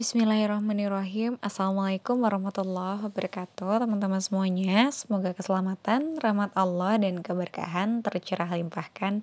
[0.00, 1.36] Bismillahirrahmanirrahim.
[1.44, 4.88] Assalamualaikum warahmatullahi wabarakatuh Teman-teman semuanya.
[4.88, 9.20] Semoga keselamatan, rahmat Allah dan keberkahan tercurah limpahkan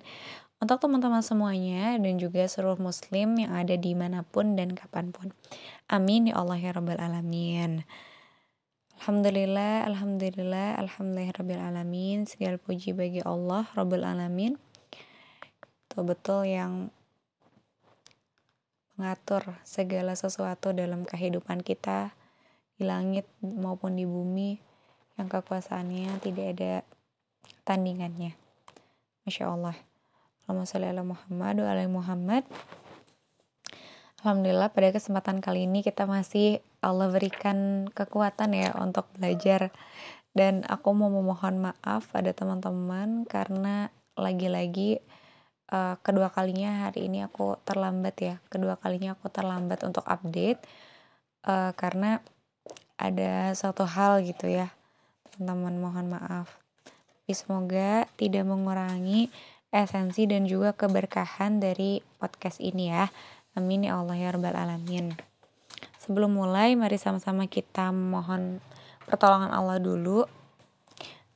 [0.62, 5.34] Untuk teman-teman semuanya Dan juga seluruh muslim yang ada di mana pun dan kapan pun.
[5.90, 7.82] Amin ya Allah ya Rabbal Alamin.
[9.02, 12.30] Alhamdulillah, Alhamdulillah, Alhamdulillah Rabbil Alamin.
[12.30, 14.54] Segala puji bagi Allah Rabbul Alamin.
[15.90, 16.94] Betul-betul yang
[19.00, 22.12] mengatur segala sesuatu dalam kehidupan kita
[22.76, 24.60] di langit maupun di bumi
[25.16, 26.74] yang kekuasaannya tidak ada
[27.64, 28.36] tandingannya.
[29.24, 29.76] Masya Allah.
[34.20, 39.72] Alhamdulillah pada kesempatan kali ini kita masih Allah berikan kekuatan ya untuk belajar
[40.36, 43.88] dan aku mau memohon maaf pada teman-teman karena
[44.20, 45.00] lagi-lagi
[45.70, 48.34] uh, kedua kalinya hari ini aku terlambat ya.
[48.50, 50.60] Kedua kalinya aku terlambat untuk update
[51.46, 52.20] uh, karena
[53.00, 54.74] ada satu hal gitu ya.
[55.32, 56.60] Teman-teman mohon maaf.
[56.84, 59.30] Tapi semoga tidak mengurangi
[59.70, 63.06] esensi dan juga keberkahan dari podcast ini ya.
[63.54, 65.14] Amin ya Allah ya rabbal alamin.
[66.02, 68.58] Sebelum mulai mari sama-sama kita mohon
[69.06, 70.26] pertolongan Allah dulu.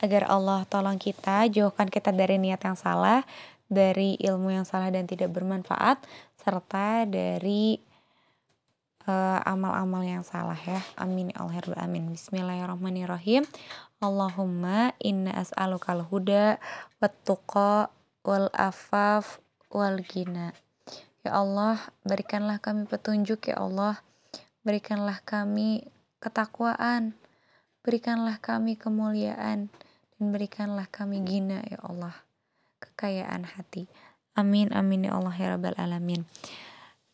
[0.02, 3.24] Agar Allah tolong kita jauhkan kita dari niat yang salah
[3.68, 6.04] dari ilmu yang salah dan tidak bermanfaat
[6.36, 7.80] serta dari
[9.08, 10.80] uh, amal-amal uh, yang salah ya.
[11.00, 12.12] Amin ya Allah ya amin.
[12.12, 13.48] Bismillahirrahmanirrahim.
[14.04, 16.60] Allahumma inna as'alukal huda
[17.00, 17.88] wat tuqa
[18.24, 19.40] wal afaf
[19.72, 20.52] wal gina.
[21.24, 24.04] Ya Allah, berikanlah kami petunjuk ya Allah.
[24.60, 25.88] Berikanlah kami
[26.20, 27.16] ketakwaan.
[27.84, 29.68] Berikanlah kami kemuliaan
[30.16, 32.23] dan berikanlah kami gina ya Allah
[32.94, 33.90] kekayaan hati.
[34.38, 36.22] Amin amin ya Allah ya rabbal alamin.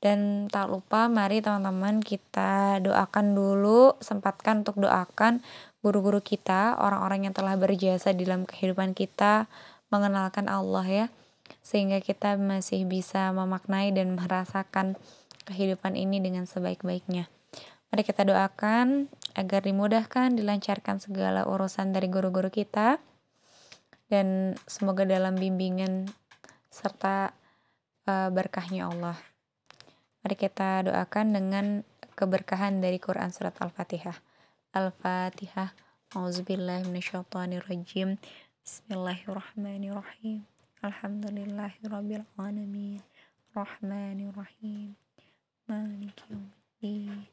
[0.01, 5.45] Dan tak lupa mari teman-teman kita doakan dulu, sempatkan untuk doakan
[5.85, 9.45] guru-guru kita, orang-orang yang telah berjasa di dalam kehidupan kita,
[9.93, 11.07] mengenalkan Allah ya.
[11.61, 14.97] Sehingga kita masih bisa memaknai dan merasakan
[15.45, 17.29] kehidupan ini dengan sebaik-baiknya.
[17.93, 23.03] Mari kita doakan agar dimudahkan, dilancarkan segala urusan dari guru-guru kita
[24.11, 26.11] dan semoga dalam bimbingan
[26.67, 27.31] serta
[28.11, 29.15] uh, berkahnya Allah.
[30.27, 31.87] Mari kita doakan dengan
[32.19, 34.19] keberkahan dari Quran surat Al-Fatihah.
[34.75, 35.71] Al-Fatihah.
[36.11, 38.19] Auzubillahiminasyaitonirrajim.
[38.67, 40.43] Bismillahirrahmanirrahim.
[40.83, 42.99] Alhamdulillahirabbil alamin.
[43.55, 44.99] Rahmanirrahim.
[45.71, 47.31] Maliki yaumiddin.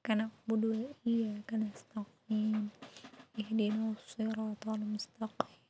[0.00, 2.72] Iyyaka na'budu wa iyyaka nasta'in.
[3.36, 5.63] Ihdinas siratal mustaqim.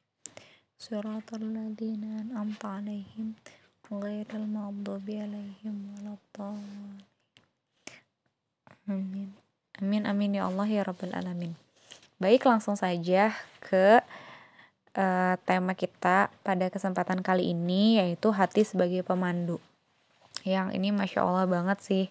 [0.83, 3.27] صراط الذين أنعمت عليهم
[3.91, 7.09] غير المغضوب عليهم ولا الضالين
[8.89, 9.29] Amin.
[9.77, 11.53] Amin amin ya Allah ya Rabbal alamin.
[12.17, 13.29] Baik, langsung saja
[13.61, 14.01] ke
[14.97, 19.61] uh, tema kita pada kesempatan kali ini yaitu hati sebagai pemandu.
[20.41, 22.05] Yang ini masya Allah banget sih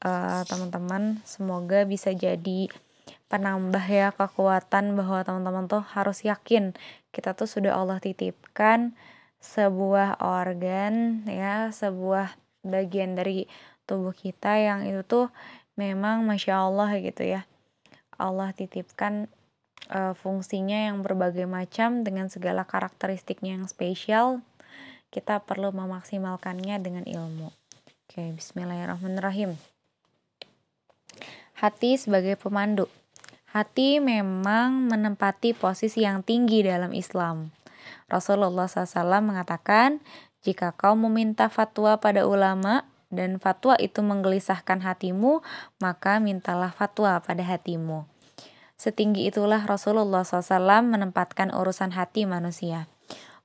[0.00, 1.20] uh, teman-teman.
[1.28, 2.72] Semoga bisa jadi
[3.33, 6.77] penambah ya kekuatan bahwa teman-teman tuh harus yakin
[7.09, 8.93] kita tuh sudah Allah titipkan
[9.41, 13.49] sebuah organ ya sebuah bagian dari
[13.89, 15.33] tubuh kita yang itu tuh
[15.73, 17.49] memang masya Allah gitu ya.
[18.21, 19.25] Allah titipkan
[19.89, 24.45] uh, fungsinya yang berbagai macam dengan segala karakteristiknya yang spesial.
[25.09, 27.49] Kita perlu memaksimalkannya dengan ilmu.
[28.05, 29.57] Oke Bismillahirrahmanirrahim.
[31.57, 32.85] Hati sebagai pemandu
[33.53, 37.53] Hati memang menempati posisi yang tinggi dalam Islam.
[38.09, 40.01] Rasulullah SAW mengatakan,
[40.41, 45.45] jika kau meminta fatwa pada ulama dan fatwa itu menggelisahkan hatimu,
[45.77, 48.09] maka mintalah fatwa pada hatimu.
[48.73, 52.89] Setinggi itulah Rasulullah SAW menempatkan urusan hati manusia.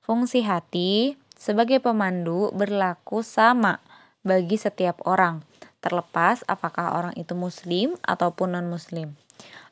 [0.00, 3.84] Fungsi hati sebagai pemandu berlaku sama
[4.24, 5.44] bagi setiap orang,
[5.84, 9.28] terlepas apakah orang itu muslim ataupun non-muslim.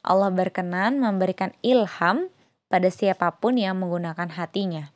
[0.06, 2.31] Allah berkenan memberikan ilham
[2.70, 4.94] pada siapa pun yang menggunakan hatinya.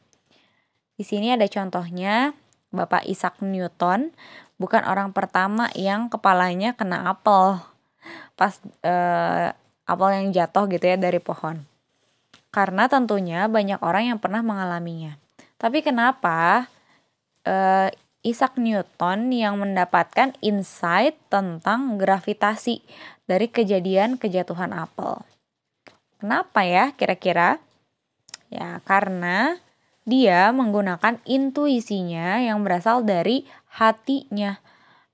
[0.95, 2.33] Di sini ada contohnya
[2.71, 4.15] Bapak Isaac Newton
[4.63, 7.59] bukan orang pertama yang kepalanya kena apel
[8.39, 9.51] pas eh,
[9.85, 11.67] apel yang jatuh gitu ya dari pohon.
[12.55, 15.19] Karena tentunya banyak orang yang pernah mengalaminya.
[15.59, 16.71] Tapi kenapa
[17.43, 22.85] eh, Isaac Newton yang mendapatkan insight tentang gravitasi
[23.25, 25.25] dari kejadian kejatuhan apel.
[26.21, 27.65] Kenapa ya kira-kira?
[28.53, 29.57] Ya, karena
[30.05, 34.61] dia menggunakan intuisinya yang berasal dari hatinya.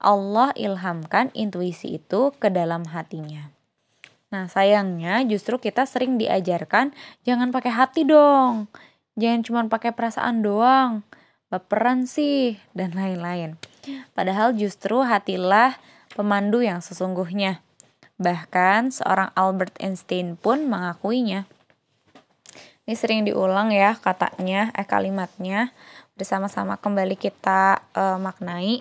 [0.03, 3.55] Allah ilhamkan intuisi itu ke dalam hatinya.
[4.35, 6.91] Nah, sayangnya justru kita sering diajarkan
[7.23, 8.67] jangan pakai hati dong.
[9.15, 11.07] Jangan cuma pakai perasaan doang.
[11.47, 13.55] Baperan sih dan lain-lain.
[14.19, 15.79] Padahal justru hatilah
[16.13, 17.63] pemandu yang sesungguhnya.
[18.19, 21.47] Bahkan seorang Albert Einstein pun mengakuinya.
[22.87, 25.75] Ini sering diulang ya katanya, eh kalimatnya.
[26.17, 28.81] Bersama-sama kembali kita uh, maknai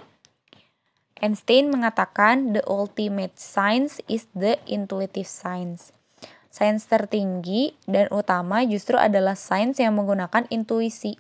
[1.16, 5.96] Einstein mengatakan the ultimate science is the intuitive science.
[6.52, 11.16] Sains tertinggi dan utama justru adalah sains yang menggunakan intuisi.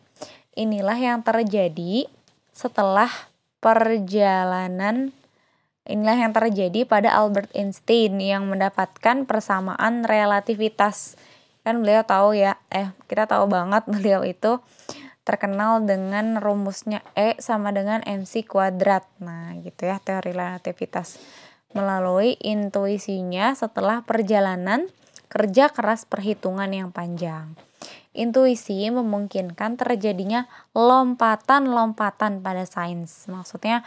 [0.55, 2.07] Inilah yang terjadi
[2.55, 3.11] setelah
[3.59, 5.11] perjalanan
[5.85, 11.19] inilah yang terjadi pada Albert Einstein yang mendapatkan persamaan relativitas.
[11.61, 14.63] Kan beliau tahu ya, eh kita tahu banget beliau itu
[15.25, 19.03] terkenal dengan rumusnya E sama dengan MC kuadrat.
[19.19, 21.17] Nah, gitu ya teori relativitas.
[21.75, 24.87] Melalui intuisinya setelah perjalanan
[25.27, 27.57] kerja keras perhitungan yang panjang.
[28.15, 33.27] Intuisi memungkinkan terjadinya lompatan-lompatan pada sains.
[33.27, 33.83] Maksudnya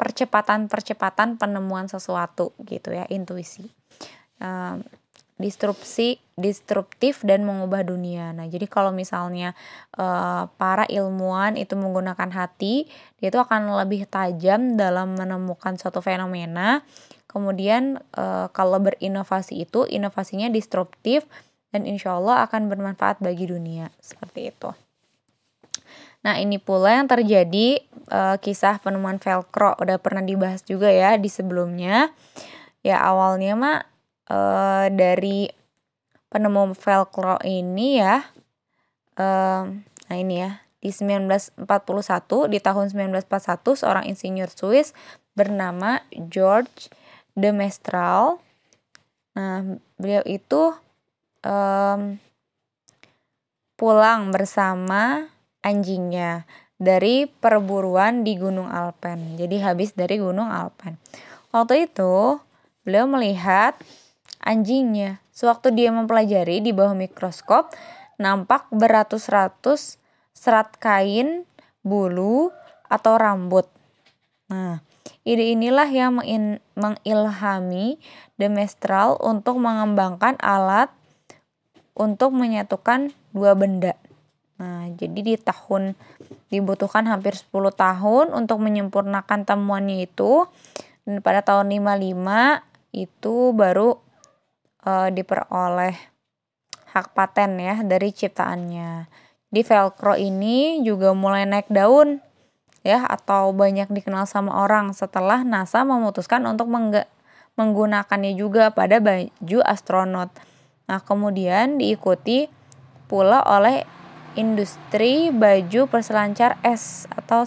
[0.00, 3.68] percepatan-percepatan penemuan sesuatu gitu ya, intuisi.
[4.40, 4.84] Um,
[5.36, 8.32] disrupsi disruptif dan mengubah dunia.
[8.32, 9.52] Nah, jadi kalau misalnya
[9.96, 12.88] uh, para ilmuwan itu menggunakan hati,
[13.20, 16.84] dia itu akan lebih tajam dalam menemukan suatu fenomena.
[17.28, 21.28] Kemudian uh, kalau berinovasi itu inovasinya disruptif
[21.76, 24.72] dan insya Allah akan bermanfaat bagi dunia seperti itu.
[26.24, 31.28] Nah, ini pula yang terjadi uh, kisah penemuan velcro udah pernah dibahas juga ya di
[31.28, 32.10] sebelumnya.
[32.80, 33.78] Ya awalnya mah
[34.32, 35.52] uh, dari
[36.30, 38.26] penemu velcro ini ya
[39.16, 41.66] um, nah ini ya di 1941
[42.52, 44.92] di tahun 1941 seorang insinyur Swiss
[45.34, 46.92] bernama George
[47.34, 48.38] de Mestral
[49.36, 49.64] nah
[49.96, 50.76] beliau itu
[51.46, 52.18] um,
[53.78, 55.30] pulang bersama
[55.62, 56.42] anjingnya
[56.76, 59.38] dari perburuan di Gunung Alpen.
[59.38, 60.98] Jadi habis dari Gunung Alpen.
[61.54, 62.42] Waktu itu
[62.82, 63.78] beliau melihat
[64.42, 65.22] anjingnya.
[65.32, 67.72] Sewaktu dia mempelajari di bawah mikroskop,
[68.16, 70.00] nampak beratus-ratus
[70.32, 71.44] serat kain,
[71.84, 72.52] bulu,
[72.88, 73.68] atau rambut.
[74.48, 74.80] Nah,
[75.26, 76.22] ide inilah yang
[76.76, 77.98] mengilhami
[78.36, 80.92] Demestral untuk mengembangkan alat
[81.96, 83.96] untuk menyatukan dua benda.
[84.56, 85.96] Nah, jadi di tahun
[86.48, 90.48] dibutuhkan hampir 10 tahun untuk menyempurnakan temuannya itu.
[91.04, 94.00] Dan pada tahun 55 itu baru
[94.88, 95.94] uh, diperoleh
[96.96, 99.12] hak paten ya dari ciptaannya.
[99.52, 102.24] Di Velcro ini juga mulai naik daun
[102.80, 106.66] ya atau banyak dikenal sama orang setelah NASA memutuskan untuk
[107.60, 110.32] menggunakannya juga pada baju astronot.
[110.86, 112.46] Nah, kemudian diikuti
[113.06, 113.86] pula oleh
[114.38, 117.46] industri baju perselancar es atau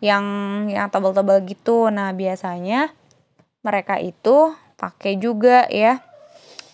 [0.00, 0.24] yang
[0.68, 1.88] yang tebal-tebal gitu.
[1.92, 2.92] Nah, biasanya
[3.64, 6.04] mereka itu pakai juga ya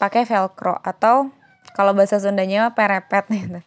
[0.03, 1.31] pakai velcro atau
[1.73, 3.61] kalau bahasa Sundanya perepet gitu.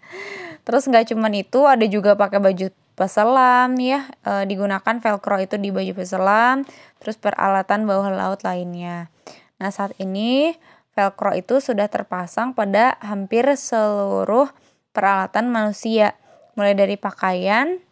[0.67, 5.67] Terus nggak cuman itu ada juga pakai baju peselam ya e, digunakan velcro itu di
[5.71, 6.63] baju peselam
[6.99, 9.11] terus peralatan bawah laut lainnya.
[9.59, 10.55] Nah saat ini
[10.95, 14.49] velcro itu sudah terpasang pada hampir seluruh
[14.95, 16.15] peralatan manusia
[16.55, 17.83] mulai dari pakaian,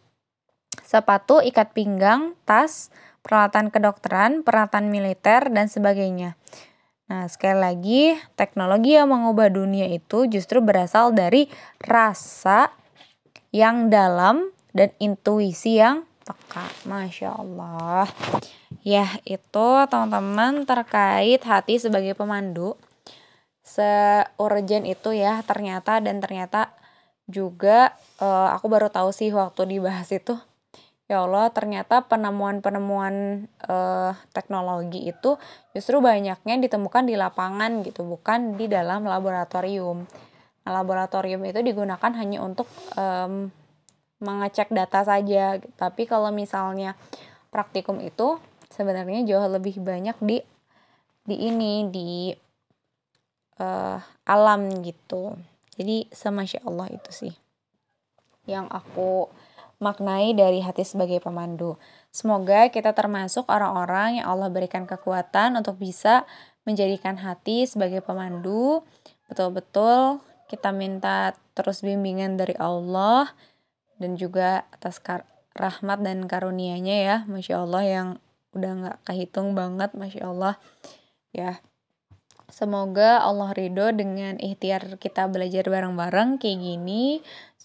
[0.80, 2.88] sepatu, ikat pinggang, tas,
[3.20, 6.40] peralatan kedokteran, peralatan militer dan sebagainya.
[7.04, 8.02] Nah, sekali lagi,
[8.40, 12.72] teknologi yang mengubah dunia itu justru berasal dari rasa
[13.52, 16.64] yang dalam dan intuisi yang peka.
[16.88, 18.08] Masya Allah.
[18.80, 22.76] Ya, itu teman-teman terkait hati sebagai pemandu.
[23.64, 26.76] Se-urgent itu ya ternyata dan ternyata
[27.24, 30.36] juga uh, aku baru tahu sih waktu dibahas itu.
[31.04, 35.36] Ya Allah ternyata penemuan-penemuan uh, teknologi itu
[35.76, 40.08] justru banyaknya ditemukan di lapangan gitu bukan di dalam laboratorium.
[40.64, 42.64] Nah, laboratorium itu digunakan hanya untuk
[42.96, 43.52] um,
[44.24, 45.60] mengecek data saja.
[45.76, 46.96] Tapi kalau misalnya
[47.52, 48.40] praktikum itu
[48.72, 50.40] sebenarnya jauh lebih banyak di
[51.24, 52.32] di ini di
[53.58, 55.38] uh, alam gitu
[55.74, 57.34] jadi semasya Allah itu sih
[58.44, 59.28] yang aku
[59.82, 61.76] maknai dari hati sebagai pemandu.
[62.14, 66.24] Semoga kita termasuk orang-orang yang Allah berikan kekuatan untuk bisa
[66.64, 68.86] menjadikan hati sebagai pemandu.
[69.26, 73.34] Betul-betul kita minta terus bimbingan dari Allah
[73.98, 75.02] dan juga atas
[75.54, 78.08] rahmat dan karunia-Nya ya, Masya Allah yang
[78.54, 80.54] udah nggak kehitung banget masya Allah
[81.34, 81.58] ya
[82.54, 87.18] semoga Allah ridho dengan ikhtiar kita belajar bareng-bareng kayak gini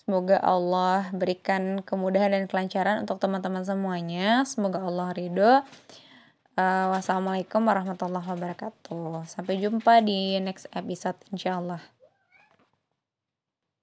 [0.09, 4.41] Semoga Allah berikan kemudahan dan kelancaran untuk teman-teman semuanya.
[4.41, 5.61] Semoga Allah ridho.
[6.57, 9.29] Uh, wassalamualaikum warahmatullahi wabarakatuh.
[9.29, 11.98] Sampai jumpa di next episode, insya Allah.